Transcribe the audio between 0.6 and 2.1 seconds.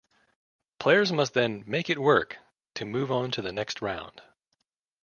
Players must then "make it